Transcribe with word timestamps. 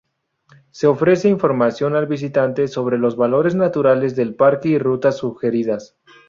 Se 0.71 0.87
ofrece 0.87 1.29
información 1.29 1.95
al 1.95 2.07
visitante 2.07 2.67
sobre 2.67 2.97
los 2.97 3.15
valores 3.15 3.53
naturales 3.53 4.15
del 4.15 4.33
Parque 4.33 4.69
y 4.69 4.79
rutas 4.79 5.17
sugeridas. 5.17 5.95